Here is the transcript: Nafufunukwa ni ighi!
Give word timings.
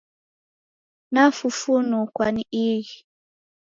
Nafufunukwa 1.13 2.25
ni 2.35 2.43
ighi! 2.65 2.95